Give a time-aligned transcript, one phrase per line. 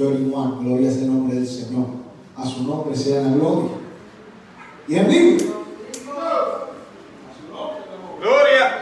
[0.00, 0.60] 31.
[0.62, 1.86] Gloria sea el nombre del Señor.
[2.36, 3.72] A su nombre sea la gloria.
[4.88, 5.46] Y en Biblia.
[8.18, 8.80] Gloria.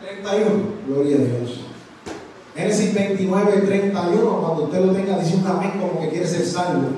[0.00, 0.50] 31.
[0.86, 1.60] Gloria a Dios.
[2.56, 4.40] Génesis 29, 31.
[4.40, 6.88] Cuando usted lo tenga, dice un amén como que quiere ser salvo.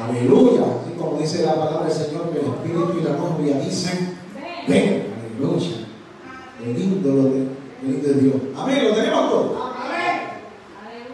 [0.00, 0.62] Aleluya.
[0.62, 4.16] Así como dice la palabra del Señor, que el Espíritu y la novia dicen,
[4.68, 5.06] ven.
[5.18, 5.86] Aleluya.
[6.58, 7.48] Qué lindo lo de,
[7.82, 8.36] lindo es Dios.
[8.56, 8.84] Amén.
[8.84, 9.72] ¿Lo tenemos todo?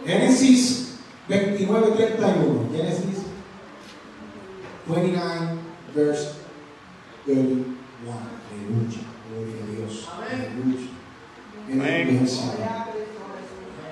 [0.05, 0.97] Génesis
[1.27, 2.69] 29, 31.
[2.71, 3.25] Génesis
[4.87, 5.21] 29,
[5.93, 6.31] verse
[7.25, 7.65] 31.
[8.49, 9.01] Aleluya.
[9.29, 10.09] Gloria a Dios.
[10.09, 10.89] Aleluya.
[11.71, 12.07] Amén.
[12.07, 12.89] Gloria al Señor.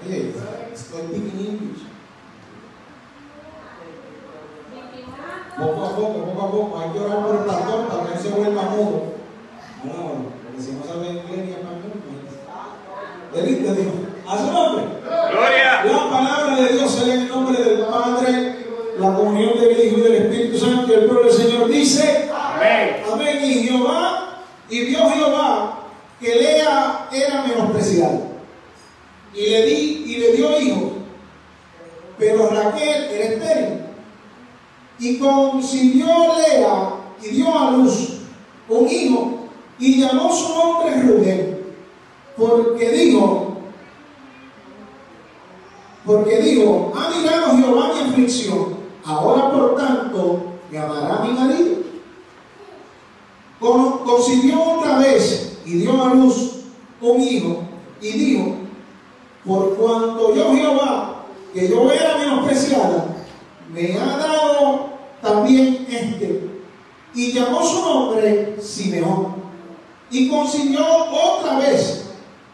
[0.10, 0.34] Hey,
[0.74, 1.84] estoy speaking English.
[5.58, 8.22] Poco a poco, poco a poco, hay que orar por el pastor para que no
[8.22, 9.04] se vuelva mudo.
[9.84, 9.94] No,
[10.44, 11.94] porque si no sabe inglés ni español,
[13.34, 13.46] pues.
[13.46, 13.94] Delito, Dios.
[14.28, 14.86] A su nombre.
[15.04, 15.86] Gloria.
[15.86, 18.66] La palabra de Dios es en el nombre del Padre,
[19.00, 20.92] la comunión del Hijo y del Espíritu Santo.
[20.92, 23.04] Y el pueblo del Señor dice: Amén.
[23.12, 23.38] Amén.
[23.44, 25.80] Y Jehová, y vio Jehová
[26.20, 28.22] que Lea era menospreciada.
[29.34, 30.92] Y le di, y le dio hijo.
[32.18, 33.82] Pero Raquel era estéril.
[35.00, 36.08] Y concibió
[36.38, 36.90] Lea
[37.22, 38.22] y dio a luz
[38.68, 39.48] un hijo.
[39.78, 41.58] Y llamó su nombre Rubén.
[42.36, 43.58] Porque dijo,
[46.08, 51.76] porque dijo, ha mirado Jehová mi aflicción, ahora por tanto me amará mi marido.
[53.60, 56.62] Con- Concibió otra vez y dio a luz
[57.02, 57.62] un hijo
[58.02, 58.56] y dijo,
[59.46, 63.06] por cuanto yo Jehová, que yo era menospreciada,
[63.74, 64.90] me ha dado
[65.22, 66.50] también este.
[67.14, 69.36] Y llamó su nombre Simeón.
[70.10, 70.80] Y concibió
[71.12, 72.12] otra vez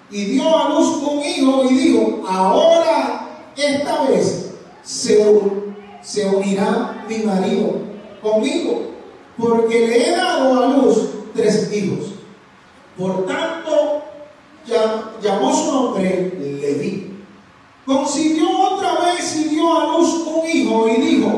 [0.09, 3.22] y dio a luz un hijo y dijo, ahora
[3.55, 4.51] esta vez
[4.83, 7.73] se, un- se unirá mi marido
[8.21, 8.81] conmigo,
[9.37, 12.09] porque le he dado a luz tres hijos.
[12.97, 14.01] Por tanto,
[14.67, 17.09] llam- llamó su nombre Leví.
[17.85, 21.31] Concibió otra vez y dio a luz un hijo y dijo,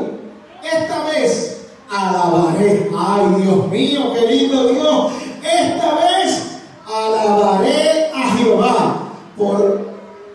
[0.62, 2.88] esta vez alabaré.
[2.96, 5.12] Ay, Dios mío, qué lindo Dios.
[5.42, 9.02] Esta vez alabaré a Jehová.
[9.36, 9.86] Por,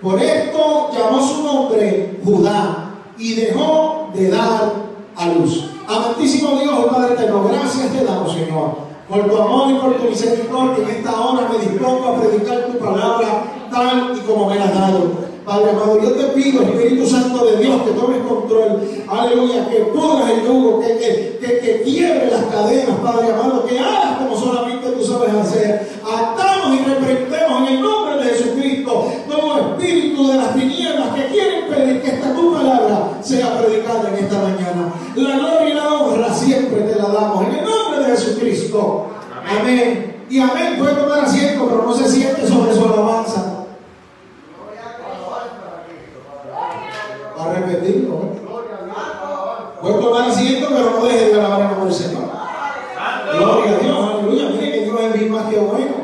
[0.01, 4.74] por esto llamó su nombre Judá y dejó de dar
[5.18, 5.69] a luz.
[5.88, 8.72] Amantísimo Dios, Padre eterno, gracias te damos, Señor,
[9.10, 10.83] por tu amor y por tu misericordia.
[10.83, 14.74] En esta hora me dispongo a predicar tu palabra tal y como me la has
[14.74, 15.31] dado.
[15.45, 18.81] Padre amado, yo te pido, Espíritu Santo de Dios, que tomes control.
[19.10, 23.78] Aleluya, que pudras el yugo, que, que, que, que quiebre las cadenas, Padre amado, que
[23.78, 26.00] hagas como solamente tú sabes hacer.
[26.06, 28.00] Atamos y reprendemos en el nombre
[29.81, 34.38] espíritu de las tinieblas que quieren pedir que esta tu palabra sea predicada en esta
[34.38, 34.94] mañana.
[35.16, 39.07] La gloria y la honra siempre te la damos en el nombre de Jesucristo.
[39.45, 40.25] Amén.
[40.30, 40.75] Y amén.
[40.78, 43.66] Puede tomar asiento, pero no se siente sobre su alabanza.
[47.38, 48.16] Va a repetirlo.
[48.16, 48.42] ¿eh?
[49.81, 52.24] Puede tomar asiento, pero no deje de alabar el nombre del Señor.
[53.33, 54.50] Gloria a Dios, aleluya.
[54.50, 56.01] Mire que Dios es bien más que bueno.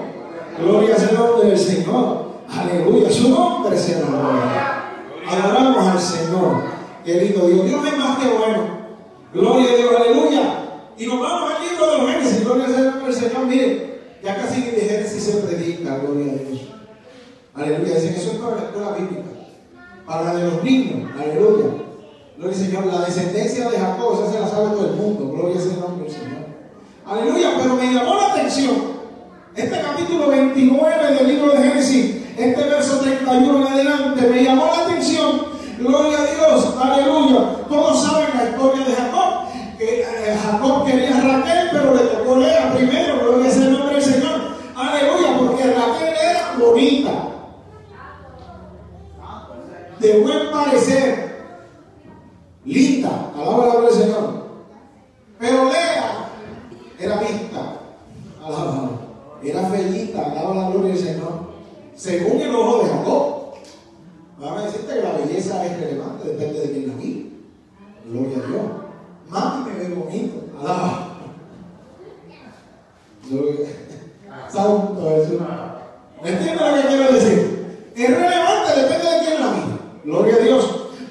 [0.60, 2.28] Gloria sea el nombre del Señor.
[2.50, 3.12] Aleluya.
[3.12, 4.84] Su nombre sea la gloria.
[5.30, 6.64] Adoramos al Señor.
[7.04, 7.66] Querido Dios.
[7.66, 8.78] Dios es más que bueno.
[9.34, 10.42] Gloria a Dios, aleluya.
[10.98, 12.44] Y nos vamos al libro de los Génesis.
[12.46, 13.46] Gloria sea el nombre del Señor.
[13.46, 15.98] Mire, ya casi ni de Génesis se predica.
[16.00, 16.62] Gloria a Dios.
[17.54, 17.96] Aleluya.
[17.96, 19.30] Dicen que eso es para la escuela bíblica.
[20.06, 21.12] Para la de los niños.
[21.20, 21.66] Aleluya.
[22.38, 22.86] Gloria al Señor.
[22.86, 25.34] La descendencia de Jacob, esa se la sabe todo el mundo.
[25.34, 26.46] Gloria sea el nombre del Señor.
[27.06, 27.52] Aleluya.
[27.62, 28.98] Pero me llamó la atención.
[29.56, 34.86] Este capítulo 29 del libro de Génesis, este verso 31 en adelante, me llamó la
[34.86, 35.42] atención.
[35.80, 36.76] Gloria a Dios.
[36.80, 37.66] Aleluya.
[37.68, 39.48] Todos saben la historia de Jacob.
[39.80, 43.20] Que eh, Jacob quería a Raquel, pero le tocó Lea primero.
[43.20, 44.40] Gloria sea el nombre del Señor.
[44.76, 45.38] Aleluya.
[45.40, 47.12] Porque Raquel era bonita
[50.00, 51.44] de buen parecer,
[52.66, 54.48] linda, alaba la gloria del Señor.
[55.40, 56.30] Pero Lea
[57.00, 57.80] era vista,
[58.44, 58.90] alaba,
[59.44, 61.48] era fellita, alaba la gloria del Señor,
[61.98, 63.38] según el ojo de Jacob.
[64.40, 67.26] Vamos a decirte que la belleza es relevante, depende de quién la mire.
[68.06, 68.62] Gloria a Dios.
[69.30, 70.44] Mami me ve bonito.
[70.62, 71.18] Alaba.
[74.48, 75.42] Santo Jesús.
[76.24, 77.92] ¿Me entiendes lo que quiero decir?
[77.96, 79.78] Es relevante, depende de quién la mira.
[80.06, 80.64] Gloria a Dios.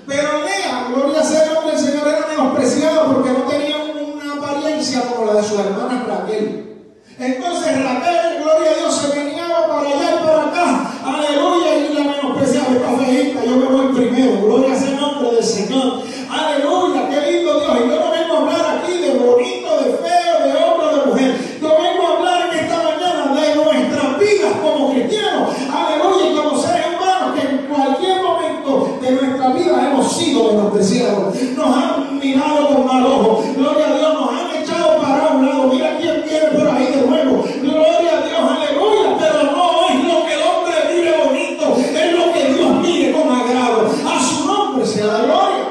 [0.07, 5.03] Pero Lea, gloria sea el nombre del Señor, era menospreciado porque no tenía una apariencia
[5.03, 6.87] como la de su hermana Raquel.
[7.19, 10.91] Entonces Raquel, gloria a Dios, se venía para allá y para acá.
[11.05, 11.77] Aleluya.
[11.77, 12.67] Y la menospreciaba.
[12.73, 14.41] Esta feita, yo me voy primero.
[14.47, 16.03] Gloria sea el nombre del Señor.
[16.31, 17.09] Aleluya.
[17.11, 17.77] Qué lindo Dios.
[17.85, 21.59] Y yo no vengo a hablar aquí de bonito, de feo, de hombre, de mujer.
[21.61, 25.49] Yo vengo a hablar en esta mañana de nuestras vidas como cristianos.
[25.73, 26.31] Aleluya.
[26.31, 31.35] Y como seres humanos que en cualquier momento de nuestra vida hemos sido menospreciados.
[31.57, 33.45] Nos han mirado con mal ojo.
[33.57, 34.15] Gloria a Dios.
[34.15, 35.69] Nos han echado para un lado.
[35.69, 37.45] Mira quién viene por ahí de nuevo.
[37.63, 38.41] Gloria a Dios.
[38.41, 39.17] Aleluya.
[39.19, 41.77] Pero no es lo que el hombre mire bonito.
[41.77, 43.87] Es lo que Dios mire con agrado.
[43.87, 45.65] A su nombre sea la gloria.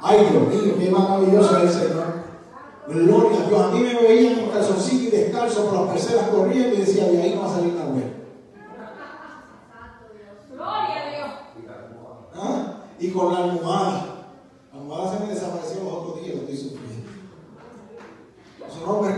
[0.00, 2.08] Ay, Dios mío, qué maravilloso es el Señor.
[2.88, 3.60] Gloria a Dios.
[3.60, 7.22] A mí me veían con calzoncillo y descalzo por las parcelas corriendo y decía, de
[7.22, 8.06] ahí no va a salir la buena.
[10.50, 11.30] Gloria a Dios.
[12.36, 12.84] ¿Ah?
[12.98, 14.04] Y con la almohada.
[14.72, 17.10] La almohada se me desapareció los otros días, lo estoy sufriendo.
[18.72, 19.14] Su nombre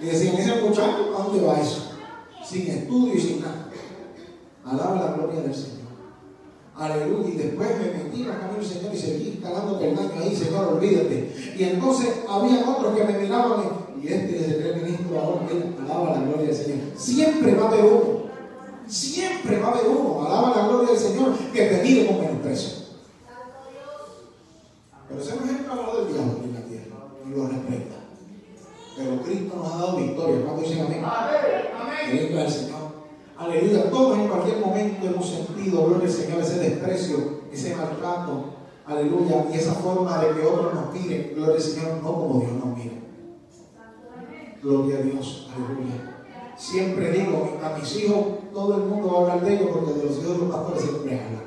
[0.00, 0.52] Y decían, ese
[1.50, 1.92] ¿a eso?
[2.44, 3.70] Sin estudio y sin nada.
[4.64, 5.78] Alaba la gloria del Señor.
[6.76, 7.28] Aleluya.
[7.28, 10.74] Y después me metí en la camino del Señor y seguí calando peldaño ahí, Señor,
[10.74, 11.54] olvídate.
[11.58, 15.66] Y entonces había otros que me miraban y este es el primer ministro ahora, mira,
[15.84, 16.78] alaba la gloria del Señor.
[16.96, 18.28] Siempre va a haber uno.
[18.86, 22.78] Siempre va a haber uno, alaba la gloria del Señor, que te mire con menosprecio.
[25.08, 27.97] Pero ese no es el trabajo del diablo en la tierra, y lo respeta.
[28.98, 30.44] Pero Cristo nos ha dado victoria.
[30.44, 31.02] ¿Cuánto dicen amén?
[32.10, 32.78] Gloria al Señor.
[33.38, 33.90] Aleluya.
[33.90, 37.16] Todos en cualquier momento hemos sentido, gloria al Señor, ese desprecio,
[37.52, 38.54] ese maltrato.
[38.84, 39.46] Aleluya.
[39.52, 42.76] Y esa forma de que otros nos miren, gloria al Señor, no como Dios nos
[42.76, 42.94] mira.
[44.60, 45.48] Gloria a Dios.
[45.54, 46.24] Aleluya.
[46.56, 50.06] Siempre digo a mis hijos, todo el mundo va a hablar de ellos porque de
[50.06, 51.44] los hijos de los pastores siempre hablan.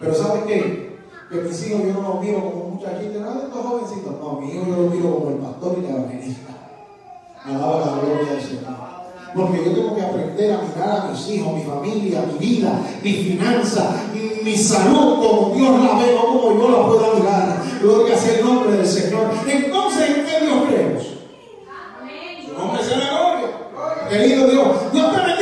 [0.00, 0.91] Pero ¿saben qué?
[1.32, 4.20] Que mis hijos yo no los miro como un muchachito, de estos jovencitos.
[4.20, 6.52] No, mis hijos yo los miro como el pastor y la evangelista.
[7.42, 8.92] Alaba la gloria del Señor.
[9.34, 13.12] Porque yo tengo que aprender a mirar a mis hijos, mi familia, mi vida, mi
[13.14, 17.62] finanza, mi, mi salud, como Dios la ve, no como yo la pueda mirar.
[17.80, 19.30] Gloria sea el nombre del Señor.
[19.46, 21.02] Entonces, ¿en qué Dios creemos?
[22.44, 23.48] Su nombre sea la gloria.
[24.10, 25.41] Querido Dios, Dios te bendiga,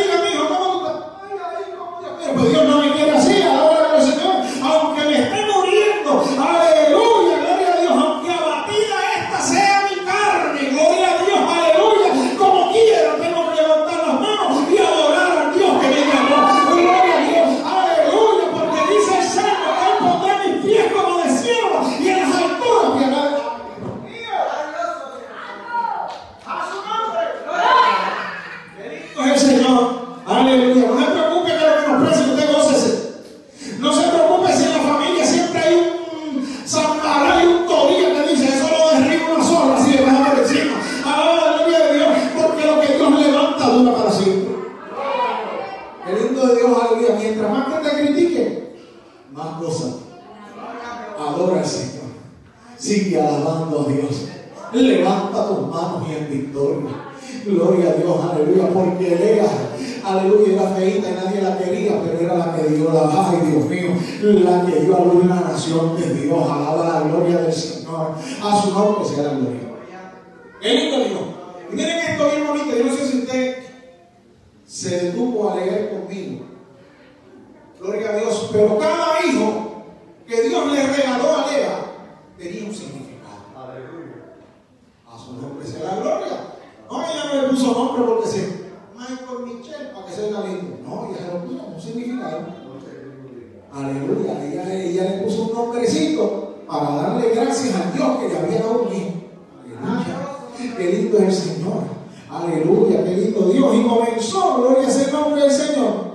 [100.76, 101.84] Qué lindo es el Señor.
[102.30, 103.74] Aleluya, qué lindo Dios.
[103.74, 106.10] Y comenzó, gloria sea el nombre del Señor.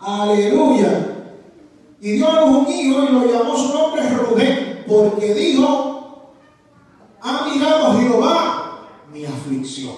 [0.00, 1.16] Aleluya.
[2.00, 6.32] Y dio a luz un hijo y lo llamó su nombre Rubén, porque dijo,
[7.20, 8.80] ha mirado Jehová
[9.12, 9.94] mi aflicción.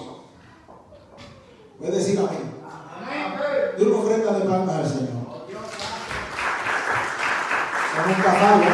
[1.77, 2.49] Puedes decir amén.
[3.77, 5.09] De una ofrenda de palmas al Señor.
[7.95, 8.71] Son un caballo.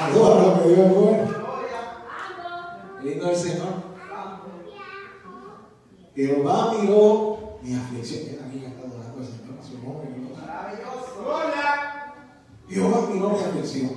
[0.00, 1.34] Adora lo que Dios es bueno.
[3.02, 3.94] Lindo el Señor.
[6.14, 8.38] Jehová miró mi aflicción.
[8.46, 9.58] Aquí está adorando al Señor.
[9.58, 10.14] a Su nombre.
[12.68, 13.90] Jehová miró mi aflicción.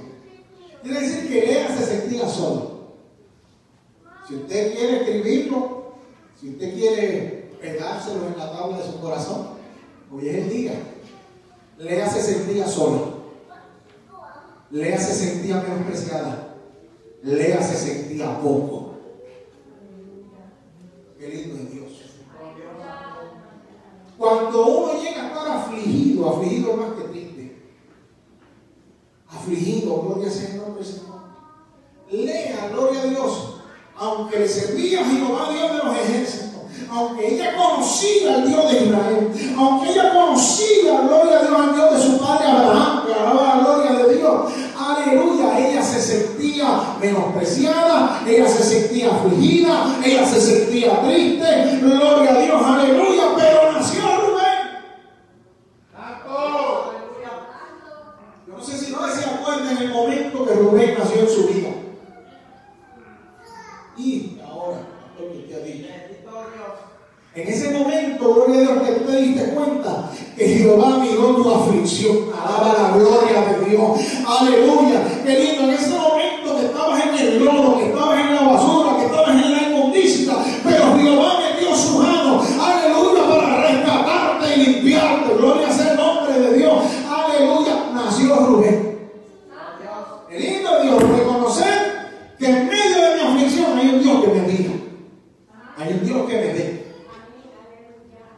[0.81, 2.77] Quiere decir que Lea se sentía solo.
[4.27, 5.93] Si usted quiere escribirlo,
[6.39, 9.49] si usted quiere pegárselo en la tabla de su corazón,
[10.11, 10.73] hoy es el día.
[11.77, 12.99] Lea se sentía sola.
[14.71, 16.55] Lea se sentía menospreciada.
[17.23, 18.95] Lea se sentía poco.
[21.17, 21.87] Qué lindo es Dios.
[24.27, 27.61] Cuando uno llega a estar afligido, afligido más que triste,
[29.29, 31.17] afligido, gloria al Señor, Señor.
[32.11, 33.55] Lea, gloria a Dios,
[33.95, 38.85] aunque le servía a Jehová Dios de los ejércitos, aunque ella conocía al Dios de
[38.85, 43.55] Israel, aunque ella conocía, gloria a Dios, al Dios de su padre Abraham, que alaba
[43.55, 50.41] la gloria de Dios, aleluya, ella se sentía menospreciada, ella se sentía afligida, ella se
[50.41, 54.57] sentía triste, gloria a Dios, aleluya, pero nació Rubén.
[58.47, 61.47] Yo no sé si ustedes se acuerdan en el momento que Rubén nació en su
[61.47, 61.69] vida.
[63.97, 64.77] Y ahora,
[65.19, 65.87] lo que te ha dicho.
[67.37, 71.51] En ese momento, gloria a Dios, que tú te diste cuenta que Jehová miró tu
[71.51, 72.31] aflicción.
[72.33, 73.99] Alaba la gloria de Dios.
[74.25, 75.21] Aleluya.
[75.23, 75.63] Qué lindo.
[75.65, 79.29] En ese momento que estabas en el lodo, que estabas en la basura, que estabas
[79.29, 82.41] en la inmundicia, pero Jehová metió su mano.
[82.59, 83.29] Aleluya.
[83.29, 85.35] Para rescatarte y limpiarte.
[85.35, 86.83] Gloria sea el nombre de Dios.
[87.07, 87.91] Aleluya.
[87.93, 89.11] Nació Rubén.
[90.27, 91.03] Qué lindo Dios.
[91.03, 94.71] Reconocer que en medio de mi aflicción hay un Dios que me mira.
[95.77, 96.87] Hay un Dios que me ve.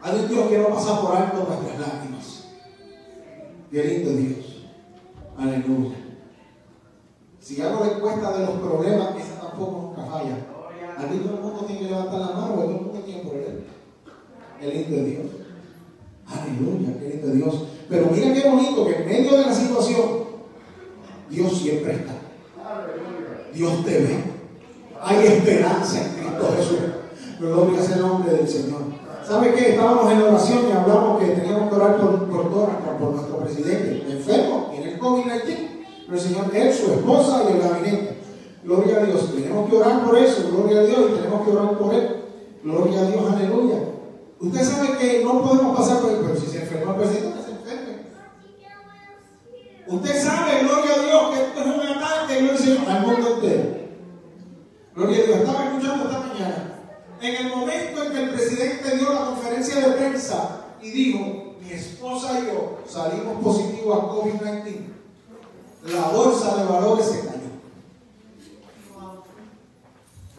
[0.02, 2.48] Hay un Dios que no pasa por alto nuestras lágrimas.
[3.70, 4.66] Qué lindo Dios.
[5.36, 5.96] Aleluya.
[7.38, 10.36] Si algo le cuesta de los problemas, esa tampoco nunca falla.
[10.96, 13.60] Aquí todo el mundo tiene que levantar la mano, todo el mundo tiene problema.
[14.58, 15.26] Qué lindo Dios.
[16.26, 17.64] Aleluya, qué lindo Dios.
[17.88, 20.06] Pero mira qué bonito que en medio de la situación,
[21.28, 22.14] Dios siempre está.
[23.52, 24.24] Dios te ve.
[25.02, 26.78] Hay esperanza en Cristo Jesús.
[27.38, 29.00] Gloria sea el nombre del Señor.
[29.30, 29.70] ¿Sabe qué?
[29.70, 33.36] Estábamos en oración y hablamos que teníamos que orar por, por, todas, por, por nuestro
[33.38, 35.56] presidente, enfermo, tiene el COVID-19,
[36.06, 36.72] pero el Señor, él,
[37.38, 38.18] y el gabinete.
[38.64, 39.32] Gloria a Dios.
[39.34, 42.16] Tenemos que orar por eso, gloria a Dios, y tenemos que orar por él.
[42.62, 43.78] Gloria a Dios, aleluya.
[44.40, 47.44] Usted sabe que no podemos pasar por él, pero si se enferma el presidente, que
[47.44, 47.92] se enferme.
[49.86, 53.62] Usted sabe, gloria a Dios, que esto es un ataque, gloria al mundo entero.
[54.94, 55.38] Gloria a Dios.
[55.38, 56.80] Estaba escuchando esta mañana.
[57.20, 61.18] En el momento en que el presidente dio la conferencia de prensa y dijo,
[61.60, 64.89] mi esposa y yo salimos positivos a COVID-19,
[65.84, 67.40] la bolsa de valores se cayó.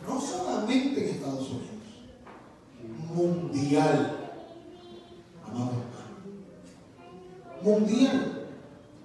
[0.07, 1.71] No solamente en Estados Unidos,
[3.13, 4.17] mundial.
[5.48, 5.71] Amado.
[7.62, 8.48] Mundial.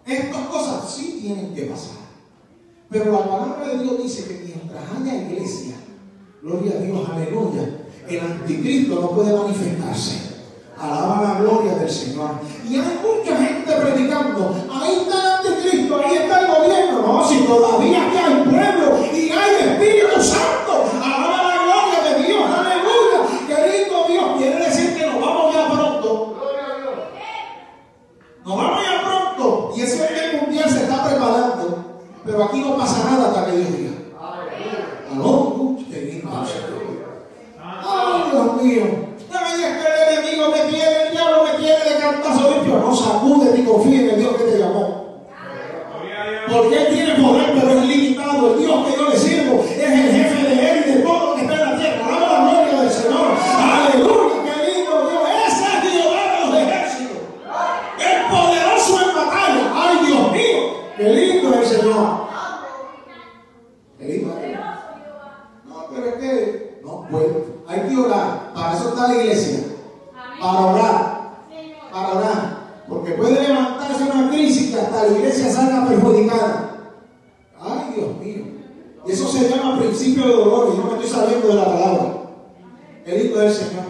[0.07, 1.97] Estas cosas sí tienen que pasar.
[2.89, 5.75] Pero la palabra de Dios dice que mientras haya iglesia,
[6.43, 10.37] gloria a Dios, aleluya, el anticristo no puede manifestarse.
[10.79, 12.33] Alaba la gloria del Señor.
[12.69, 15.26] Y hay mucha gente predicando, ahí está
[17.47, 20.85] todavía aquí hay pueblo y hay Espíritu Santo.
[21.03, 23.19] Alaba la gloria de Dios, aleluya.
[23.47, 26.37] Qué lindo Dios, quiere decir que nos vamos ya pronto.
[28.45, 29.73] Nos vamos ya pronto.
[29.77, 31.85] Y ese orden mundial se está preparando.
[32.25, 33.93] Pero aquí no pasa nada hasta que Dios diga.
[35.13, 36.31] Aló, qué lindo
[37.89, 38.85] Ay, Dios mío.
[39.33, 42.79] Ay, es que el enemigo me tiene, el diablo me tiene de cantazo limpio.
[42.79, 45.07] No sacude ni confíe en el Dios que te llamó.
[46.67, 48.55] Porque Él tiene poder, pero es limitado.
[48.55, 51.37] El Dios que yo le sirvo es el jefe de Él y de todo lo
[51.37, 52.07] que está en la tierra.
[52.07, 53.27] Alaba la gloria del Señor.
[53.57, 55.23] Aleluya, qué lindo Dios.
[55.47, 57.19] Ese es Jehová de los ejércitos.
[58.01, 59.65] El poderoso en batalla.
[59.77, 60.59] Ay, Dios mío.
[60.97, 62.07] Qué lindo es el Señor.
[63.99, 64.59] Qué lindo es.
[65.69, 67.45] No, pero es que no puede.
[67.69, 68.53] Hay que orar.
[68.55, 69.59] Para eso está la iglesia.
[70.41, 71.31] Para orar.
[71.93, 72.57] Para orar.
[72.89, 76.63] Porque puede levantarse una crisis que hasta la iglesia salga perjudicada.
[77.61, 78.45] Ay, Dios mío.
[79.07, 80.73] Y eso se llama principio de dolor.
[80.73, 82.15] Y no me estoy saliendo de la palabra.
[83.05, 83.85] El Hijo del Señor.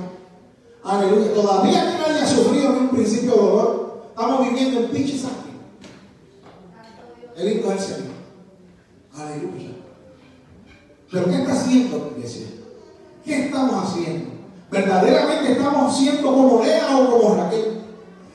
[0.83, 1.35] Aleluya.
[1.35, 4.03] Todavía que nadie ha sufrido ni un principio de dolor.
[4.09, 5.53] Estamos viviendo en pinche sangre.
[7.37, 8.17] El Hijo del Señor.
[9.15, 9.71] Aleluya.
[11.11, 12.47] Pero ¿qué está haciendo la iglesia?
[13.25, 14.31] ¿Qué estamos haciendo?
[14.71, 17.77] ¿Verdaderamente estamos siendo como Lea o como Raquel?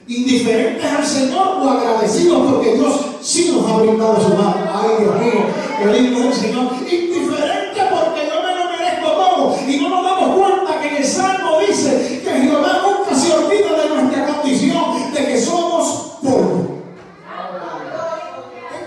[0.07, 4.55] Indiferentes al Señor o agradecidos porque Dios sí nos ha brindado su mano.
[4.73, 5.45] Ay, Dios mío,
[5.79, 6.71] qué lindo es el Señor.
[6.81, 9.55] Indiferente porque yo me lo merezco todo.
[9.67, 13.81] Y no nos damos cuenta que en el Salmo dice que Jehová nunca se olvida
[13.81, 16.81] de nuestra condición, de que somos polvo.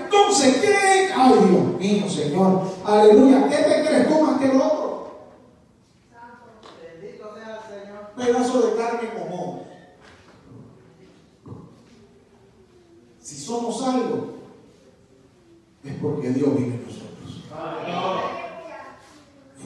[0.05, 1.09] entonces, ¿qué?
[1.17, 2.63] Ay, Dios mío, Señor.
[2.85, 3.49] Aleluya.
[3.49, 5.31] ¿Qué te crees tú más que el otro?
[6.83, 8.11] Bendito sea el Señor.
[8.17, 9.65] Pedazo de carne común.
[13.25, 14.35] Si somos algo,
[15.85, 17.45] es porque Dios vive en nosotros.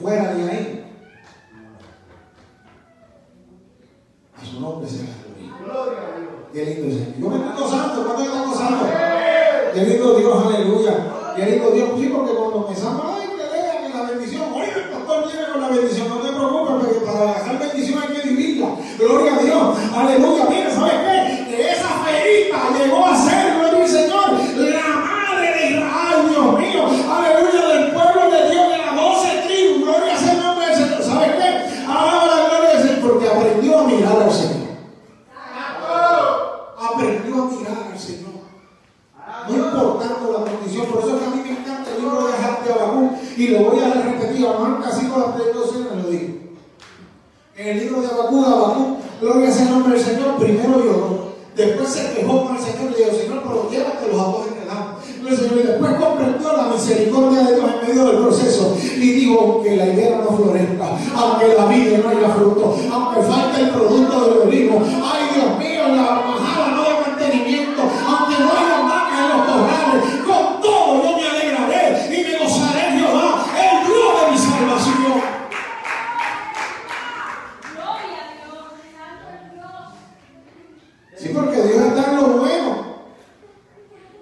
[0.01, 0.85] Fuera de ahí,
[4.35, 5.99] a su nombre sea la gloria.
[6.17, 6.29] Dios.
[6.53, 7.19] Qué lindo es Señor.
[7.19, 8.85] Yo me estoy gozando, ¿cuánto me estoy gozando?
[9.73, 10.93] Qué lindo Dios, aleluya.
[11.35, 11.89] Qué lindo Dios.
[11.99, 15.67] Sí, porque cuando pensamos, ay, que lean la bendición, oye, el pastor viene con la
[15.69, 18.67] bendición, no te preocupes, porque para hacer bendición hay que vivirla.
[18.97, 20.45] Gloria a Dios, aleluya.
[20.49, 21.45] Mira, ¿sabes qué?
[21.49, 23.18] Que esa ferita llegó a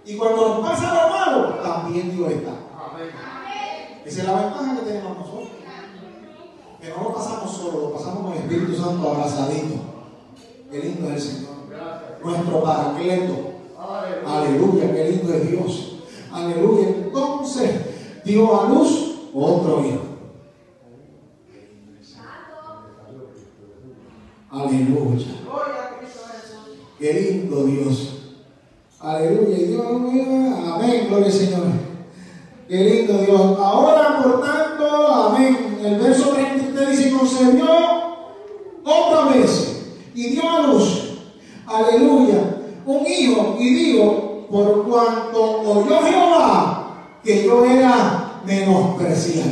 [0.07, 2.53] Y cuando nos pasa lo malo, también Dios está.
[4.05, 5.49] Esa es la ventaja que tenemos nosotros.
[6.79, 9.75] Que no lo pasamos solo, lo pasamos con el Espíritu Santo abrazadito.
[10.71, 11.55] Qué lindo es el Señor.
[12.23, 13.33] Nuestro paracleto.
[14.25, 14.93] Aleluya.
[14.93, 15.95] Qué lindo es Dios.
[16.31, 16.87] Aleluya.
[16.87, 17.81] Entonces
[18.23, 20.03] dio a luz otro hijo.
[24.49, 25.25] Aleluya.
[26.97, 28.13] Qué lindo Dios.
[28.99, 29.66] Aleluya.
[29.89, 31.63] Amén, gloria al Señor.
[32.67, 33.57] Qué lindo Dios.
[33.59, 35.79] Ahora, por tanto, amén.
[35.83, 37.65] El verso 33 dice: concebió
[38.83, 41.19] otra vez y dio a luz.
[41.65, 42.57] Aleluya.
[42.85, 43.55] Un hijo.
[43.59, 49.51] Y digo: por cuanto oyó Jehová que yo era menospreciada.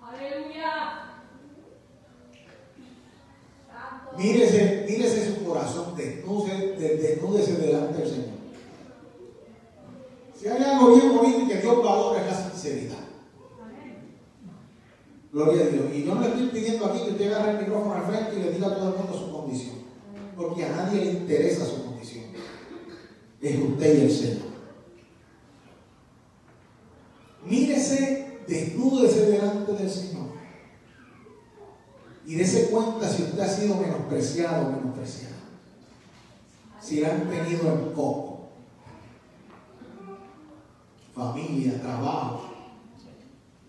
[0.00, 0.72] Aleluya.
[4.16, 4.77] Mírese,
[5.58, 8.38] corazón, desnúdese, de- desnúdese delante del Señor.
[10.38, 12.98] Si hay algo bien bonito que Dios valora es la sinceridad.
[15.32, 15.84] Gloria a Dios.
[15.92, 18.42] Y yo no le estoy pidiendo aquí que usted agarre el micrófono al frente y
[18.42, 19.74] le diga a todo el mundo su condición.
[20.36, 22.24] Porque a nadie le interesa su condición.
[23.42, 24.48] Es usted y el Señor.
[27.44, 30.28] Mírese, desnúdese delante del Señor.
[32.26, 35.34] Y dése cuenta si usted ha sido menospreciado o menospreciado.
[36.80, 38.38] Si han tenido en poco.
[41.14, 42.42] Familia, trabajo,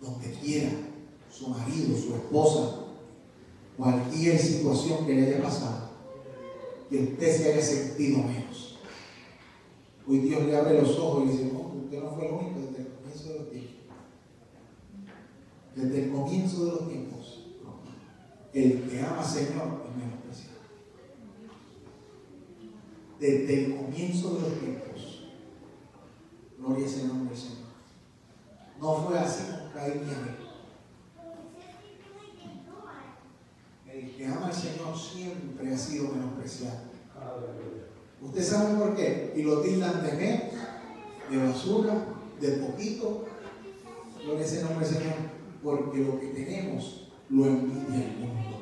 [0.00, 0.70] donde quiera,
[1.30, 2.76] su marido, su esposa,
[3.76, 5.90] cualquier situación que le haya pasado,
[6.88, 8.78] que usted se haya sentido menos.
[10.06, 12.82] Hoy Dios le abre los ojos y dice, no, usted no fue el único desde
[12.82, 13.74] el comienzo de los tiempos.
[15.74, 17.46] Desde el comienzo de los tiempos,
[18.52, 20.19] el que ama al Señor es menospreciado.
[23.20, 25.28] Desde el comienzo de los tiempos,
[26.58, 27.58] gloria es el nombre del Señor.
[28.80, 30.40] No fue así con Caín y Abel.
[33.92, 36.78] El que ama al Señor siempre ha sido menospreciado.
[38.22, 39.34] ¿Usted sabe por qué?
[39.36, 40.54] Y lo tildan de menos,
[41.30, 42.06] de basura,
[42.40, 43.26] de poquito.
[44.24, 45.14] Gloria es el nombre del Señor.
[45.62, 48.60] Porque lo que tenemos lo envidia el mundo.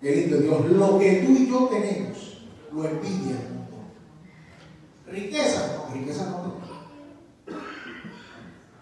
[0.00, 0.66] Qué lindo Dios.
[0.70, 2.38] Lo que tú y yo tenemos
[2.72, 3.84] lo envidia mundo.
[5.06, 6.60] Riqueza, no, riqueza no tengo.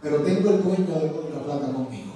[0.00, 2.12] Pero tengo el dueño de toda la plata conmigo.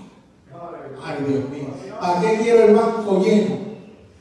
[1.03, 1.69] Ay, Dios mío.
[2.01, 3.57] ¿Para qué quiero el banco lleno?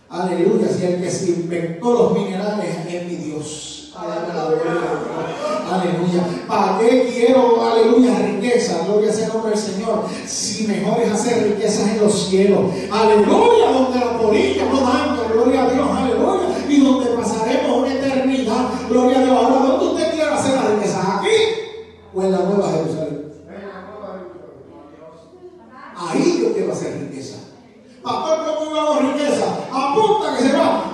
[0.09, 0.67] Aleluya.
[0.67, 3.70] Si el que se inventó los minerales es mi Dios.
[5.71, 6.23] Aleluya.
[6.47, 8.83] ¿Para qué quiero, aleluya, riqueza?
[8.85, 10.05] Gloria sea el nombre del Señor.
[10.25, 12.71] Si mejor es hacer riquezas en los cielos.
[12.91, 13.71] Aleluya.
[13.71, 15.23] Donde la polilla no daña.
[15.31, 15.89] Gloria a Dios.
[15.89, 16.47] Aleluya.
[16.67, 18.69] Y donde pasaremos una eternidad.
[18.89, 19.37] Gloria a Dios.
[19.37, 21.05] Ahora, ¿dónde usted quiere hacer las riquezas?
[21.05, 21.37] ¿Aquí
[22.13, 23.31] o en la Nueva Jerusalén?
[25.95, 27.37] Ahí yo quiero hacer riqueza.
[28.01, 29.45] Pastor, ¿cómo íbamos riqueza?
[29.71, 30.91] Apunta que se va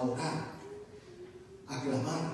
[0.00, 0.48] a orar,
[1.68, 2.24] a clamar,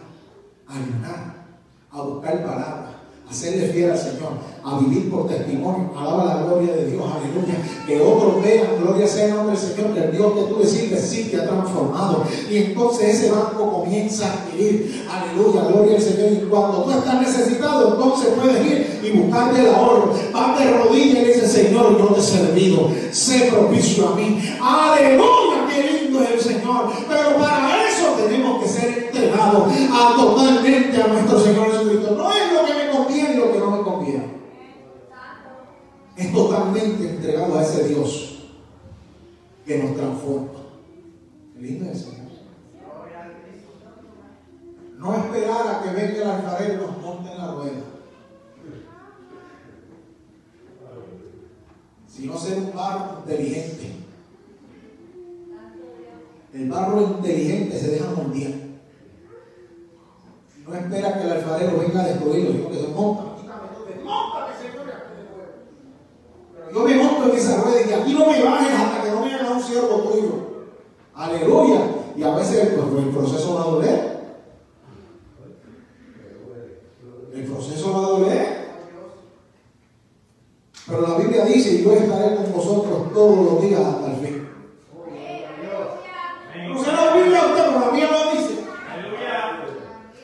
[0.68, 1.46] a ayunar,
[1.90, 2.94] a buscar palabras,
[3.28, 5.90] a serle fiel al Señor, a vivir por testimonio.
[5.98, 7.54] Alaba la gloria de Dios, aleluya.
[7.84, 10.66] Que otros vean, gloria sea el nombre del Señor, que el Dios que tú le
[10.66, 12.24] sirves sí te ha transformado.
[12.48, 16.32] Y entonces ese banco comienza a adquirir, aleluya, gloria al Señor.
[16.32, 20.14] Y cuando tú estás necesitado, entonces puedes ir y buscarte el ahorro.
[20.32, 24.40] Vas de rodillas y le dices, Señor, yo te he servido, sé propicio a mí.
[24.62, 26.90] Aleluya, qué lindo es el Señor.
[27.08, 32.14] Pero para eso tenemos que ser entregados a totalmente a nuestro Señor Jesucristo.
[32.16, 34.36] No es lo que me conviene y lo que no me conviene.
[36.16, 38.38] Es totalmente entregado a ese Dios
[39.66, 40.48] que nos transforma.
[41.54, 42.06] Qué lindo es.
[44.98, 47.82] No esperar a que venga el alfarero monte en la rueda.
[52.08, 53.92] Sino ser un barro inteligente.
[56.54, 58.52] El barro inteligente se deja moldear.
[60.66, 63.22] No espera que el alfarero venga a destruirlo, sino que se monta.
[64.02, 65.44] Móntame, Señor, y aquí de nuevo.
[66.54, 69.20] Pero yo me monto en esa rueda y aquí no me bajes hasta que no
[69.24, 70.32] me hagas un siervo tuyo.
[71.14, 71.80] Aleluya.
[72.16, 74.16] Y a veces pues, el proceso va a doler.
[77.34, 78.66] El proceso va a doler.
[80.86, 84.48] Pero la Biblia dice, y yo estaré con vosotros todos los días hasta el fin.
[86.68, 88.64] No sé la Biblia usted, pero la mía lo dice.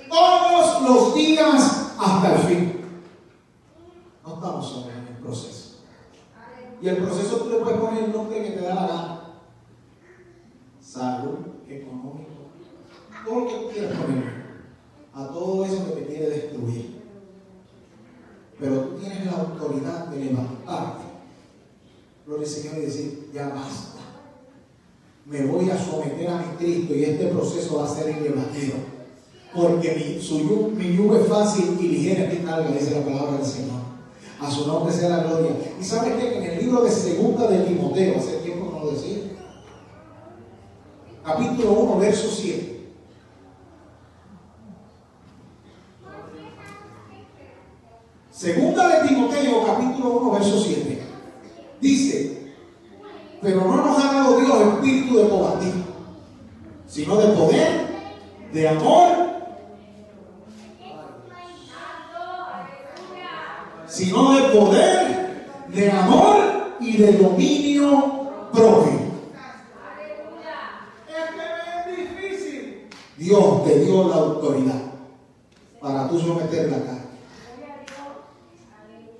[0.08, 2.80] Todos los días hasta el fin.
[4.24, 5.78] No estamos solos en el proceso.
[6.80, 9.20] Y el proceso tú le puedes poner el nombre que te da la gana.
[10.80, 12.50] Salud, económico,
[13.24, 14.42] todo lo que tú quieras poner.
[15.14, 17.02] A todo eso que te quiere destruir.
[18.62, 21.04] Pero tú tienes la autoridad de levantarte.
[22.24, 23.98] Gloria al Señor y decir, ya basta.
[25.26, 28.76] Me voy a someter a mi Cristo y este proceso va a ser llevadero.
[29.52, 33.04] Porque mi, su yugo, mi yugo es fácil y ligera es mi carga, dice la
[33.04, 33.82] palabra del Señor.
[34.42, 35.52] A su nombre sea la gloria.
[35.80, 39.18] Y sabes que en el libro de segunda de Timoteo, hace tiempo no lo decía,
[41.24, 42.72] capítulo 1, verso 7.
[48.32, 51.02] Segunda de Timoteo, capítulo 1, verso 7.
[51.80, 52.52] Dice,
[53.40, 55.72] pero no nos ha dado Dios espíritu de cobardía,
[56.88, 57.86] sino de poder,
[58.52, 59.21] de amor,
[64.02, 69.02] sino de poder, de amor y de dominio propio.
[73.16, 74.82] Dios te dio la autoridad
[75.80, 77.02] para tú someter la carne.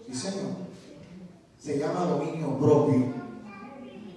[0.08, 0.50] Sí, Señor.
[1.60, 3.14] Se llama dominio propio.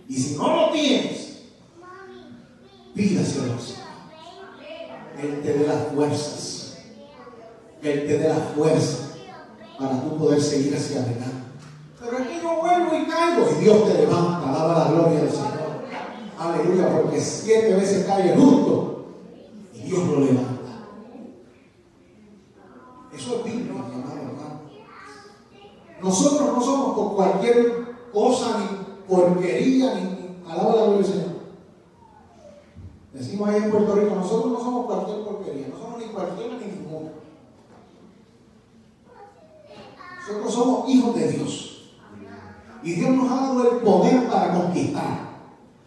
[0.10, 1.44] Y si no lo tienes,
[2.96, 3.54] pídaselo.
[5.22, 6.78] Él te dé las fuerzas.
[7.84, 9.05] Él te dé las fuerzas
[9.80, 11.46] para tú poder seguir hacia adelante.
[12.00, 14.50] Pero aquí yo vuelvo y caigo y Dios te levanta.
[14.50, 15.56] Alaba la gloria del Señor.
[16.38, 19.06] Aleluya, porque siete veces cae el justo
[19.74, 20.56] y Dios lo levanta.
[23.14, 24.62] Eso es amado hermano.
[26.02, 31.36] Nosotros no somos por cualquier cosa, ni porquería, ni alaba la gloria del Señor.
[33.14, 36.66] Decimos ahí en Puerto Rico, nosotros no somos cualquier porquería, no somos ni cualquiera ni
[36.66, 37.12] ninguna.
[40.28, 41.72] Nosotros somos hijos de Dios.
[42.82, 45.30] Y Dios nos ha dado el poder para conquistar,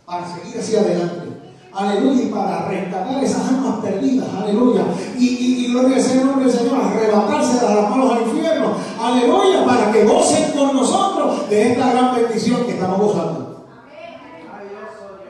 [0.05, 1.29] para seguir hacia adelante.
[1.73, 4.85] Aleluya, y para rescatar esas almas perdidas, aleluya.
[5.17, 8.75] Y, y, y gloria sea el nombre del Señor, arrebatarse de las manos al infierno,
[9.01, 13.67] aleluya, para que gocen con nosotros de esta gran bendición que estamos gozando.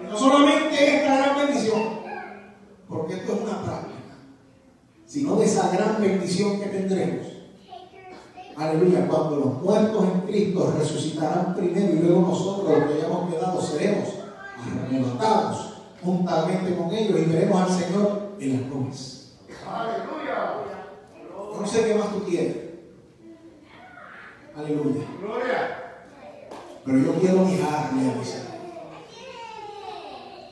[0.02, 1.82] Y no solamente esta gran bendición,
[2.88, 4.14] porque esto es una práctica,
[5.06, 7.37] sino de esa gran bendición que tendremos.
[8.58, 13.62] Aleluya, cuando los muertos en Cristo resucitarán primero y luego nosotros, los que hayamos quedado,
[13.62, 14.08] seremos
[14.84, 19.32] arrebatados juntamente con ellos y veremos al Señor en las nubes.
[21.34, 22.56] Yo no sé qué más tú quieres.
[24.56, 25.04] Aleluya.
[26.84, 28.48] Pero yo quiero mirarle a mi Señor.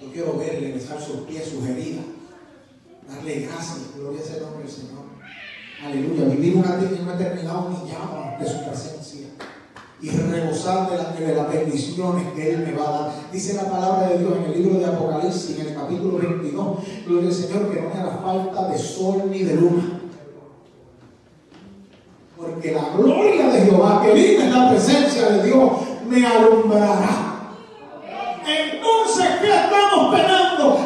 [0.00, 2.04] Yo quiero verle, besar sus pies, sus heridas.
[3.08, 3.96] Darle gracias.
[3.96, 5.05] Gloria sea el nombre del Señor.
[5.84, 6.24] Aleluya.
[6.34, 9.28] Vivir una, una eternidad humillada de su presencia.
[10.00, 13.12] Y rebosar de, la, de las bendiciones que Él me va a dar.
[13.32, 16.78] Dice la palabra de Dios en el libro de Apocalipsis, en el capítulo 22.
[17.06, 20.00] Gloria al Señor, que no me hará falta de sol ni de luna.
[22.36, 25.70] Porque la gloria de Jehová, que vive en la presencia de Dios,
[26.06, 27.26] me alumbrará.
[28.46, 30.85] Entonces, ¿qué estamos esperando?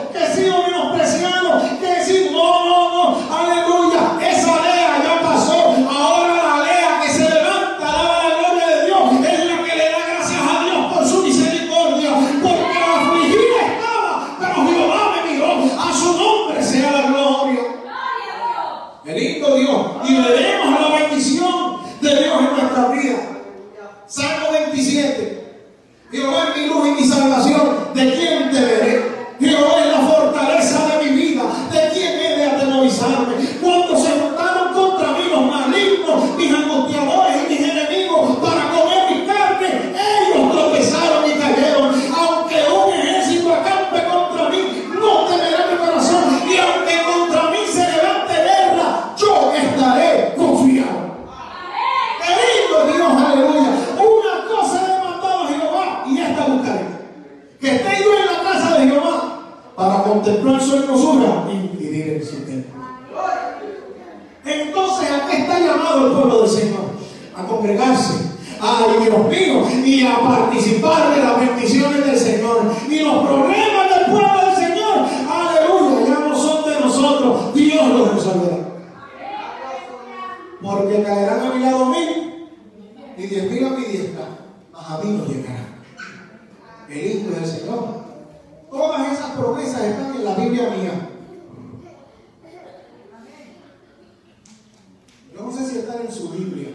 [95.91, 96.69] Están en su Biblia.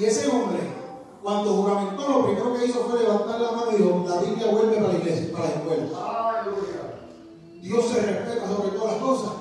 [0.00, 0.60] Y ese hombre,
[1.22, 4.76] cuando juramentó, lo primero que hizo fue levantar la mano y dijo, la Biblia vuelve
[4.76, 5.84] para la iglesia, para la escuela.
[7.60, 9.32] Dios se respeta sobre todas las cosas.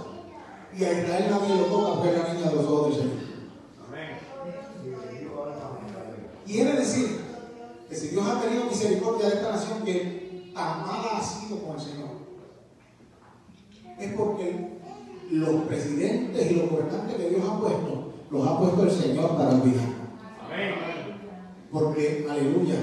[0.78, 3.18] Y a Israel nadie lo toca es la niña de los ojos del Señor.
[3.88, 4.18] Amén.
[6.45, 7.22] Quiere decir
[7.88, 11.76] que si Dios ha tenido misericordia de esta nación que tan mala ha sido con
[11.76, 12.10] el Señor,
[13.97, 14.78] es porque
[15.32, 19.51] los presidentes y los gobernantes que Dios ha puesto, los ha puesto el Señor para
[19.51, 19.88] olvidar.
[21.72, 22.76] Porque, aleluya,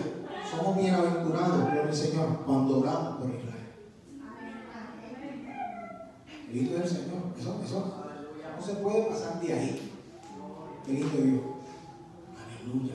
[0.48, 3.56] somos bienaventurados, gloria al Señor, cuando oramos por Israel.
[6.50, 8.06] El Hijo del Señor, eso, eso
[8.56, 9.92] no se puede pasar de ahí.
[10.86, 11.42] El de Dios.
[12.38, 12.94] Aleluya.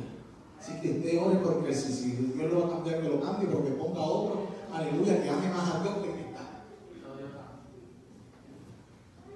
[0.60, 3.48] Así que usted ore porque si, si Dios lo va a cambiar, que lo cambie,
[3.48, 6.64] pero que ponga otro, aleluya, que ame más a Dios que el que está.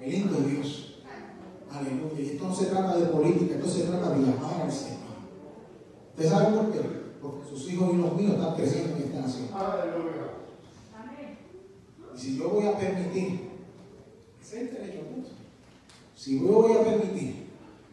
[0.02, 0.96] El lindo Dios.
[1.70, 2.22] Aleluya.
[2.22, 4.95] Y esto no se trata de política, esto se trata de amar al Señor.
[6.18, 6.80] ¿Usted sabe por qué?
[7.22, 9.48] Porque sus hijos y los míos están creciendo en esta nación.
[9.54, 10.32] Aleluya.
[12.16, 13.50] Y si yo voy a permitir,
[14.42, 15.02] ese es el derecho.
[16.16, 17.48] Si yo voy a permitir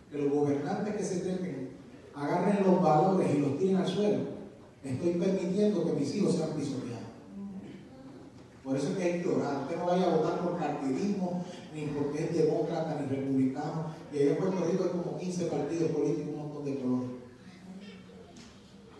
[0.08, 1.70] que los gobernantes que se trepen
[2.14, 4.18] agarren los valores y los tiren al suelo,
[4.84, 7.02] estoy permitiendo que mis hijos sean pisoteados.
[8.62, 9.62] Por eso es que hay que orar.
[9.62, 11.44] Usted no vaya a votar por partidismo,
[11.74, 13.86] ni porque es demócrata, ni republicano.
[14.12, 17.21] Y allá en Puerto Rico hay como 15 partidos políticos, un montón de colores.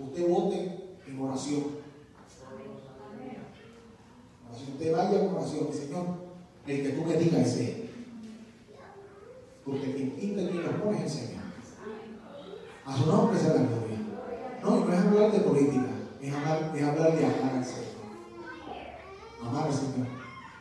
[0.03, 1.83] Usted vote en oración.
[4.57, 6.07] Si usted vaya en oración, Señor,
[6.67, 7.91] el que tú me digas es Él.
[9.65, 11.43] Porque quien quita y quien lo pone es el Señor.
[12.85, 13.99] A su nombre sea la gloria.
[14.63, 15.87] No, no es hablar de política,
[16.21, 17.83] es hablar, es hablar de amar al Señor.
[19.41, 20.07] Amar al Señor.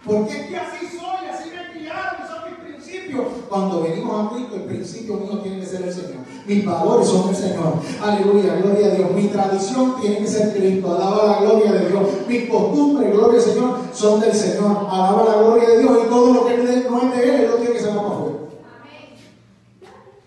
[0.06, 3.28] Porque es que así soy, así me criaron, son mis principios.
[3.50, 6.31] Cuando venimos a Cristo, el principio mío tiene que ser el Señor.
[6.46, 7.74] Mis valores son el Señor.
[8.02, 9.12] Aleluya, gloria a Dios.
[9.12, 10.96] Mi tradición tiene que ser Cristo.
[10.96, 12.04] Alaba la gloria de Dios.
[12.28, 14.88] Mis costumbres, gloria al Señor, son del Señor.
[14.90, 17.56] Alaba la gloria de Dios y todo lo que no es de Él, Él lo
[17.58, 18.36] tiene que sacar para afuera.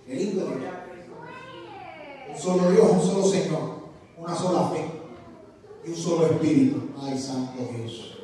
[0.08, 0.54] El lindo Dios.
[2.30, 3.60] Un solo Dios, un solo Señor,
[4.18, 4.84] una sola fe
[5.84, 6.80] y un solo Espíritu.
[7.02, 8.18] Ay, Santo Dios.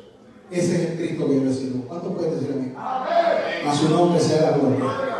[0.49, 1.85] Ese es el Cristo que yo recibo.
[1.87, 2.73] ¿Cuánto puede decir a mí?
[2.75, 5.10] A su nombre sea la gloria.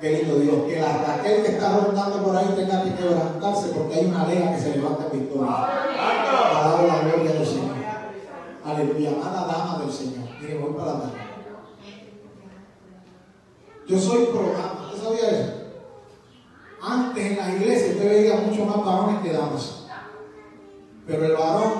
[0.00, 0.64] Qué lindo Dios.
[0.68, 4.62] Que la que está rondando por ahí tenga que quebrantarse porque hay una lea que
[4.62, 5.52] se levanta en victoria.
[5.52, 7.76] Alaba la gloria del Señor.
[8.64, 9.10] Aleluya.
[9.10, 10.28] Amada dama del Señor.
[10.40, 11.12] Mire, voy para la dama.
[13.88, 14.90] Yo soy programa.
[14.92, 15.52] ¿Usted sabía eso?
[16.80, 19.86] Antes en la iglesia usted veía mucho más varones que damas.
[21.06, 21.72] Pero el varón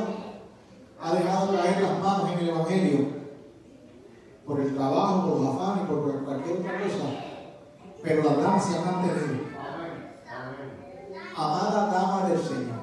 [1.00, 3.06] ha dejado caer las manos en el Evangelio
[4.44, 7.27] por el trabajo, por los afanes, por cualquier otra cosa.
[8.02, 9.48] Pero las damas se han mantenido.
[11.36, 12.78] Amada dama del Señor,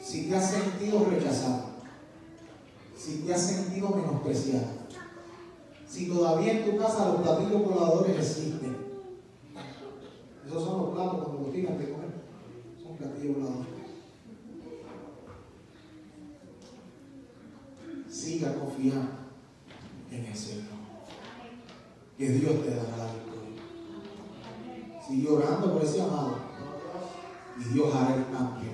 [0.00, 1.66] si te has sentido rechazada,
[2.96, 4.68] si te has sentido menospreciada,
[5.86, 8.76] si todavía en tu casa los platillos voladores existen,
[10.46, 12.10] esos son los platos cuando los tiran de comer,
[12.82, 13.68] son platillos voladores.
[18.08, 19.10] Siga confiando
[20.10, 20.64] en el Señor,
[22.22, 23.62] que Dios te dará la victoria.
[25.04, 26.36] Sigue orando por ese amado
[27.58, 28.70] y Dios hará el cambio.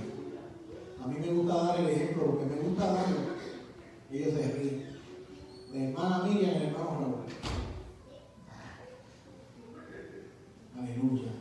[1.02, 3.16] A mí me gusta dar el ejemplo porque me gusta darlo.
[4.12, 4.98] Ellos se ríen.
[5.72, 7.24] La hermana Miriam y el hermano Raúl.
[10.78, 11.32] Aleluya.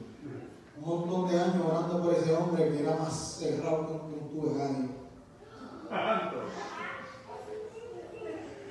[0.77, 4.53] Un montón de años orando por ese hombre que era más cerrado que un tubo
[4.53, 4.89] de radio.
[5.89, 6.37] Santo.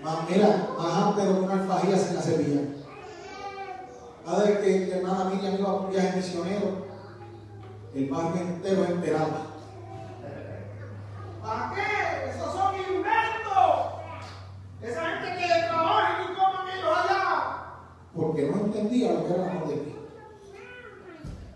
[0.03, 2.61] Más, mira, más áspero que una alfajía sin la Sevilla.
[4.26, 6.84] Cada vez que la hermana Miriam iba a un viaje misionero,
[7.95, 9.47] el barrio entero enteraba.
[11.41, 12.30] ¿Para qué?
[12.30, 14.03] Esos son inventos.
[14.82, 17.66] Esa gente que trabaja y coman ellos allá.
[18.16, 20.09] Porque no entendía lo que era el amor de Cristo.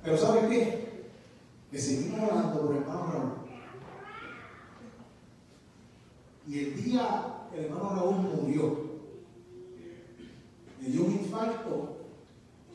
[0.05, 1.11] Pero ¿sabe qué?
[1.72, 3.33] Que seguimos orando por el hermano Raúl.
[6.47, 8.91] Y el día que el hermano Raúl murió,
[10.81, 11.97] le dio un infarto,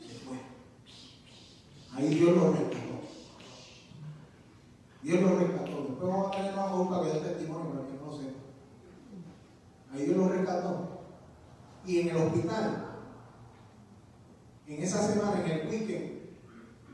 [0.06, 0.36] se fue.
[1.96, 2.76] Ahí Dios lo rescató.
[5.02, 5.86] Dios lo rescató.
[5.88, 8.18] Después vamos a tener una boca que dé testimonio para que no lo.
[9.92, 10.88] Ahí Dios lo rescató.
[11.86, 12.86] Y en el hospital,
[14.66, 16.16] en esa semana, en el weekend,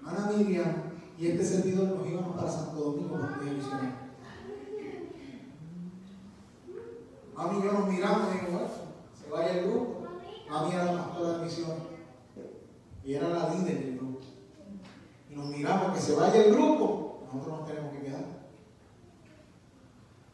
[0.06, 4.02] Ana Miriam y este servidor nos íbamos para Santo Domingo para estudiar misionero.
[7.34, 8.70] Mami y yo nos miramos y dijimos,
[9.20, 10.02] se vaya el grupo.
[10.48, 11.82] Mami era la pastora de misiones.
[13.04, 13.91] Y era la líder
[15.42, 18.24] nos miramos que se vaya el grupo, nosotros nos tenemos que quedar.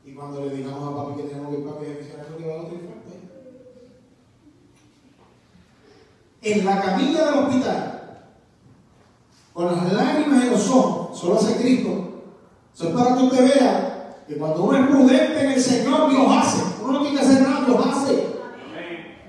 [0.04, 2.54] Y cuando le digamos a papi que tenemos que ir papi de misionero, le va
[2.54, 3.08] a otro infarto.
[6.40, 8.20] En la camilla del hospital,
[9.52, 11.90] con las lágrimas en los ojos, solo hace Cristo.
[12.74, 16.26] Eso es para que usted vea que cuando uno es prudente en el Señor, Dios
[16.30, 16.62] hace.
[16.82, 18.26] Uno no tiene que hacer nada, Dios hace.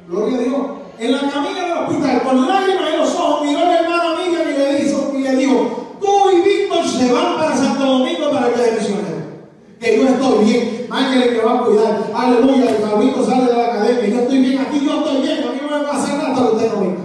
[0.07, 0.61] Gloria a Dios.
[0.99, 4.43] En la camilla del hospital, con lágrimas en los ojos, miró a la hermana amiga
[4.43, 8.53] y le dijo, y le dijo, tú y Víctor se van para Santo Domingo para
[8.53, 9.19] que de misionero.
[9.79, 12.11] Que yo estoy bien, Ángel me va a cuidar.
[12.13, 14.07] Aleluya, el Fabito sale de la academia.
[14.09, 16.29] Yo estoy bien, aquí yo estoy bien, a mí no me va a hacer nada
[16.33, 17.01] hasta que usted no venga.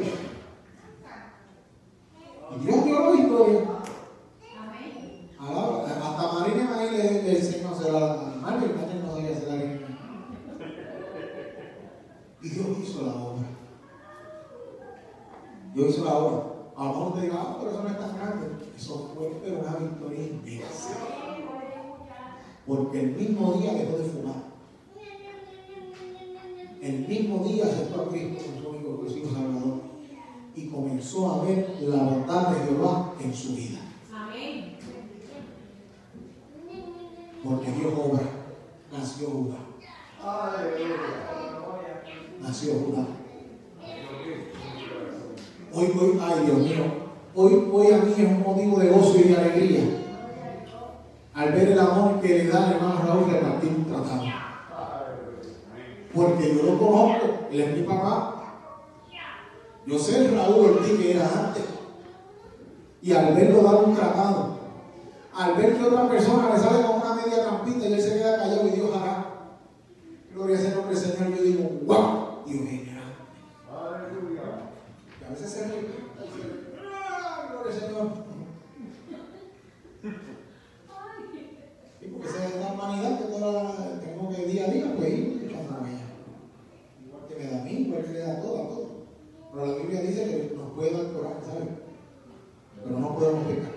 [2.50, 3.60] Y Dios dio la victoria.
[4.58, 5.30] Amén.
[5.38, 8.00] Alaba, Hasta Marina ahí le, le enseñó a hacer la
[8.40, 9.54] Marina, Marina no sabía hacer la
[12.42, 13.44] Y Dios hizo la obra.
[15.74, 16.54] Dios hizo la obra.
[16.76, 18.46] A lo mejor te diga, ah, pero eso no es tan grande.
[18.76, 20.90] Eso fue pero una victoria inmensa.
[22.66, 24.44] Porque el mismo día dejó de fumar.
[26.80, 29.80] El mismo día aceptó a Cristo como su único exclusivo Salvador.
[30.54, 33.80] Y comenzó a ver la bondad de Jehová en su vida.
[34.12, 34.76] Amén.
[37.42, 38.22] Porque Dios obra.
[38.92, 39.56] Nació Judá.
[42.40, 43.06] Nació Judá.
[45.76, 46.84] Hoy, hoy, ay Dios mío,
[47.34, 49.80] hoy, hoy a mí es un motivo de gozo y de alegría
[51.34, 54.22] al ver el amor que le da el hermano Raúl repartir un tratado.
[56.14, 58.30] Porque yo lo conozco, él es mi papá.
[59.84, 61.64] Yo sé el Raúl Ortiz que era antes.
[63.02, 64.56] Y al verlo dar un tratado,
[65.34, 68.38] al ver que otra persona le sale con una media trampita y él se queda
[68.38, 69.26] callado y Dios hará.
[70.32, 72.62] Gloria sea el nombre Señor, yo digo, wow, Dios.
[72.62, 72.93] Y
[75.26, 75.88] a veces se ríe.
[76.78, 78.24] ¡Ah, Gloria al Señor.
[82.00, 85.48] Sí, porque esa es la humanidad que toda tengo que día a día pues ir
[85.48, 86.06] echando huella.
[87.06, 88.88] Igual que me da a mí, igual que le da a todo, a todo.
[89.52, 91.68] Pero la Biblia dice que nos puede dar coraje, ¿sabes?
[92.82, 93.72] Pero no podemos pecar.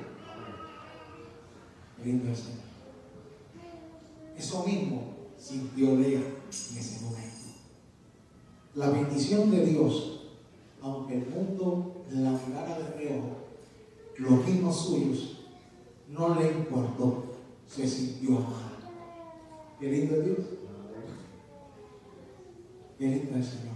[2.04, 2.68] Lindo Señor.
[4.38, 7.28] Eso mismo sintió Lea en ese momento.
[8.76, 10.17] La bendición de Dios,
[10.88, 13.38] aunque el mundo la mirara de reojo,
[14.18, 15.46] los mismos suyos
[16.08, 17.24] no le importó,
[17.68, 18.78] se sintió amado.
[19.80, 20.38] Qué lindo Dios.
[22.98, 23.76] Qué lindo el Señor.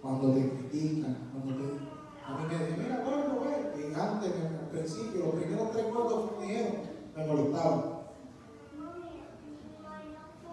[0.00, 1.92] Cuando te critican, cuando te.
[2.24, 5.86] A mí me dicen, mira, bueno, ve, y antes, en el principio, los primeros tres
[5.86, 6.76] cuartos que me dijeron,
[7.16, 7.82] me molestaban.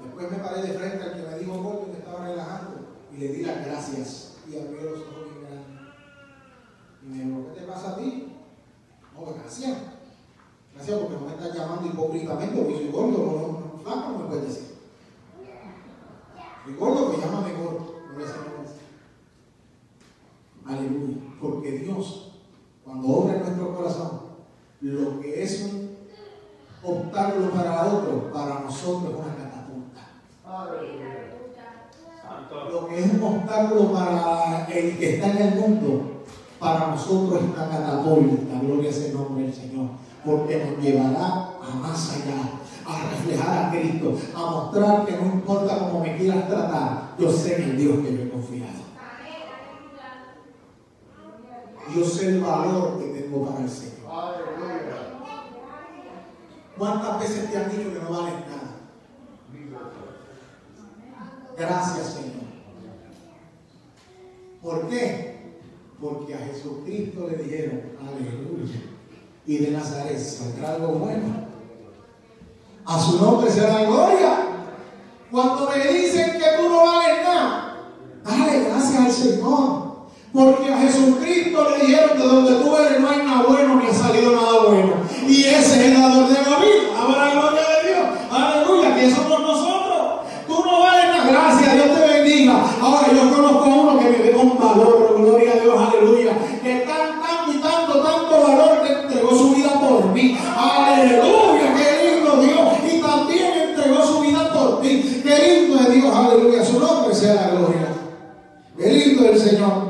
[0.03, 3.08] Después me paré de frente al que me dijo gordo y me estaba relajando y
[3.19, 5.27] le di las gracias y abrió los ojos.
[7.01, 8.33] Y me dijo, ¿qué te pasa a ti?
[9.13, 9.77] No, gracias.
[10.73, 14.47] Gracias porque no me estás llamando hipócritamente porque soy gordo, no, no, flaco me puedes
[14.47, 14.77] decir.
[16.63, 17.99] Soy gordo, pues llámame gordo.
[20.65, 21.17] Aleluya.
[21.41, 22.31] Porque Dios,
[22.85, 24.21] cuando obra en nuestro corazón,
[24.81, 25.97] lo que es un
[26.83, 30.07] obstáculo para otro, para nosotros es una catapulta.
[30.43, 31.18] Santo.
[32.49, 36.23] Lo que es un obstáculo para el que está en el mundo,
[36.59, 38.59] para nosotros es una catapulta.
[38.61, 39.87] Gloria sea el nombre del Señor.
[40.25, 45.79] Porque nos llevará a más allá, a reflejar a Cristo, a mostrar que no importa
[45.79, 48.89] cómo me quieras tratar, yo sé en el Dios que yo he confiado.
[51.95, 53.89] Yo sé el valor que tengo para el Señor.
[56.77, 58.68] ¿Cuántas veces te han dicho que no vales nada?
[61.59, 62.39] Gracias, Señor.
[64.63, 65.57] ¿Por qué?
[65.99, 68.79] Porque a Jesucristo le dijeron, aleluya.
[69.45, 71.49] Y de Nazaret saldrá algo bueno.
[72.85, 74.37] A su nombre será gloria.
[75.29, 77.77] Cuando me dicen que tú no vales nada,
[78.23, 79.89] dale gracias al Señor.
[80.31, 83.87] Porque a Jesucristo le dijeron de donde tú eres no hay nada bueno ni
[94.29, 96.31] a uno que me ve con valor, gloria a Dios, aleluya.
[96.63, 100.37] Que tan, tanto y tanto, tanto valor que entregó su vida por mí.
[100.57, 102.73] Aleluya, qué lindo Dios.
[102.93, 105.21] Y también entregó su vida por ti.
[105.23, 106.63] Qué lindo es Dios, aleluya.
[106.63, 107.87] Su nombre sea la gloria.
[108.77, 109.89] Qué lindo es el Señor.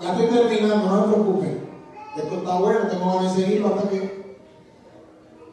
[0.00, 1.62] Ya estoy terminando, no me preocupen.
[2.16, 4.22] Esto está bueno, tengo ganas de seguirlo hasta que.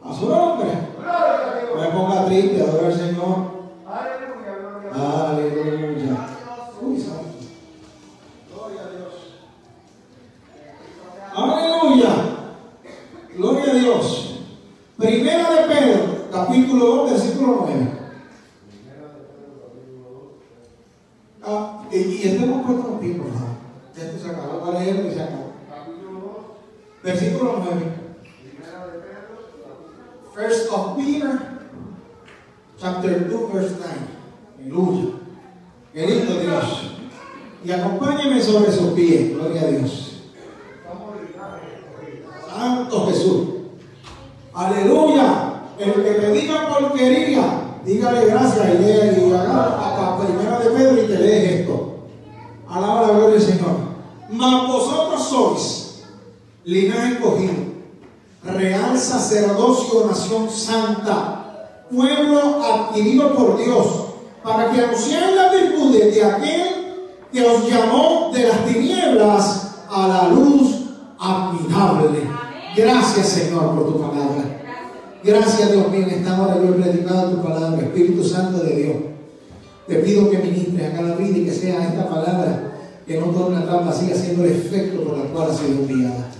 [0.02, 0.68] A su nombre.
[1.74, 3.50] No me ponga triste, adora al Señor.
[4.92, 6.26] Aleluya.
[6.82, 7.20] Uy, santo.
[8.52, 9.14] Gloria a Dios.
[11.34, 12.12] Aleluya.
[13.72, 14.40] de Dios.
[14.96, 16.00] Primera de Pedro,
[16.32, 17.90] capítulo 2, versículo 9.
[21.42, 23.48] Ah, y, y estemos puestos en pie, por favor.
[23.96, 25.52] Esto se acabó, voy a leer y se acabó.
[27.02, 27.92] Versículo 9.
[30.34, 31.38] First of Peter,
[32.78, 33.94] chapter 2, verse 9.
[34.58, 35.14] Aleluya.
[35.92, 36.92] Qué lindo Dios.
[37.62, 40.22] Y acompáñeme sobre sus pies, gloria a Dios.
[42.48, 43.48] Santo Jesús.
[44.54, 45.46] Aleluya.
[45.78, 47.42] El que te diga porquería,
[47.86, 51.94] dígale gracias y lea y haga a primera de Pedro y te lees esto.
[52.68, 53.76] Alaba la gloria del Señor.
[54.30, 56.02] Mas vosotros sois
[56.64, 57.52] linaje escogido,
[58.44, 63.86] real sacerdocio, nación santa, pueblo adquirido por Dios,
[64.42, 66.79] para que anunciéis las virtudes de aquel
[67.32, 70.76] que os llamó de las tinieblas a la luz
[71.18, 72.20] admirable.
[72.76, 74.60] Gracias Señor por tu palabra.
[75.22, 78.96] Gracias Dios mío, en esta hora yo he predicado tu palabra, Espíritu Santo de Dios.
[79.86, 82.72] Te pido que ministres a cada vida y que sea esta palabra
[83.06, 86.30] que no torne atrás vacía, haciendo el efecto por el cual ha sido enviada.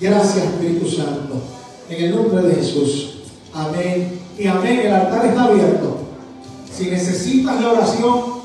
[0.00, 1.34] Gracias Espíritu Santo.
[1.88, 3.18] En el nombre de Jesús.
[3.52, 4.20] Amén.
[4.38, 4.80] Y amén.
[4.80, 5.96] El altar está abierto.
[6.72, 8.35] Si necesitas la oración,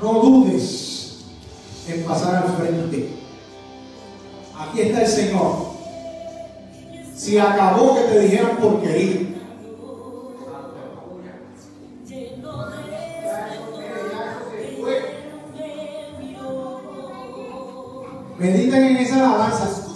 [0.00, 1.24] no dudes
[1.88, 3.10] en pasar al frente.
[4.58, 5.66] Aquí está el Señor.
[7.14, 9.26] Si acabó que te dijeran porquería.
[18.38, 19.86] Mediten en esa alabanza.